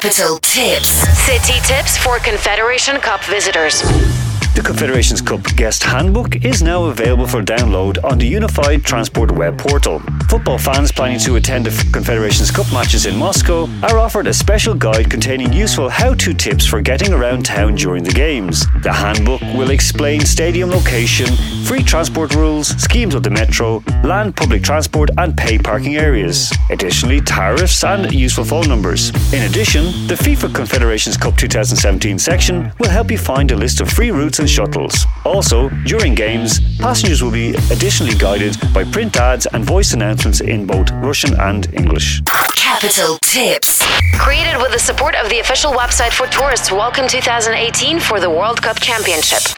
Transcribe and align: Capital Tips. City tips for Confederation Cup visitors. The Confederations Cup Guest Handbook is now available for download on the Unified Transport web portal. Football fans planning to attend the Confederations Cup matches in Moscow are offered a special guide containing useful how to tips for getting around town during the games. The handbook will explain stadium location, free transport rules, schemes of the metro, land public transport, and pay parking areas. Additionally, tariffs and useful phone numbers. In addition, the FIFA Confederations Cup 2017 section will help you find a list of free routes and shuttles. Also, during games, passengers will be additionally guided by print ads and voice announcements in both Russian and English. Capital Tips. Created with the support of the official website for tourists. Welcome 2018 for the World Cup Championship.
Capital 0.00 0.38
Tips. 0.38 0.88
City 1.24 1.60
tips 1.60 1.96
for 1.96 2.18
Confederation 2.18 2.96
Cup 2.96 3.22
visitors. 3.26 3.80
The 4.56 4.62
Confederations 4.64 5.20
Cup 5.20 5.44
Guest 5.54 5.84
Handbook 5.84 6.44
is 6.44 6.64
now 6.64 6.86
available 6.86 7.28
for 7.28 7.42
download 7.42 8.02
on 8.02 8.18
the 8.18 8.26
Unified 8.26 8.84
Transport 8.84 9.30
web 9.30 9.56
portal. 9.56 10.02
Football 10.34 10.58
fans 10.58 10.90
planning 10.90 11.20
to 11.20 11.36
attend 11.36 11.64
the 11.64 11.92
Confederations 11.92 12.50
Cup 12.50 12.66
matches 12.72 13.06
in 13.06 13.16
Moscow 13.16 13.68
are 13.84 14.00
offered 14.00 14.26
a 14.26 14.34
special 14.34 14.74
guide 14.74 15.08
containing 15.08 15.52
useful 15.52 15.88
how 15.88 16.12
to 16.14 16.34
tips 16.34 16.66
for 16.66 16.80
getting 16.80 17.12
around 17.12 17.44
town 17.44 17.76
during 17.76 18.02
the 18.02 18.10
games. 18.10 18.66
The 18.82 18.92
handbook 18.92 19.40
will 19.42 19.70
explain 19.70 20.22
stadium 20.22 20.70
location, 20.70 21.28
free 21.66 21.84
transport 21.84 22.34
rules, 22.34 22.66
schemes 22.82 23.14
of 23.14 23.22
the 23.22 23.30
metro, 23.30 23.84
land 24.02 24.34
public 24.34 24.64
transport, 24.64 25.10
and 25.18 25.36
pay 25.36 25.56
parking 25.56 25.98
areas. 25.98 26.52
Additionally, 26.68 27.20
tariffs 27.20 27.84
and 27.84 28.12
useful 28.12 28.44
phone 28.44 28.66
numbers. 28.66 29.10
In 29.32 29.44
addition, 29.44 29.84
the 30.08 30.16
FIFA 30.16 30.52
Confederations 30.52 31.16
Cup 31.16 31.36
2017 31.36 32.18
section 32.18 32.72
will 32.80 32.90
help 32.90 33.08
you 33.12 33.18
find 33.18 33.52
a 33.52 33.56
list 33.56 33.80
of 33.80 33.88
free 33.88 34.10
routes 34.10 34.40
and 34.40 34.50
shuttles. 34.50 35.06
Also, 35.24 35.68
during 35.86 36.12
games, 36.12 36.58
passengers 36.78 37.22
will 37.22 37.30
be 37.30 37.50
additionally 37.70 38.16
guided 38.16 38.56
by 38.74 38.82
print 38.82 39.16
ads 39.16 39.46
and 39.46 39.64
voice 39.64 39.92
announcements 39.92 40.23
in 40.24 40.66
both 40.66 40.90
Russian 40.90 41.38
and 41.38 41.72
English. 41.74 42.22
Capital 42.56 43.18
Tips. 43.22 43.84
Created 44.14 44.56
with 44.56 44.72
the 44.72 44.78
support 44.78 45.14
of 45.16 45.28
the 45.28 45.38
official 45.38 45.72
website 45.72 46.12
for 46.12 46.26
tourists. 46.28 46.72
Welcome 46.72 47.06
2018 47.06 48.00
for 48.00 48.20
the 48.20 48.30
World 48.30 48.62
Cup 48.62 48.80
Championship. 48.80 49.44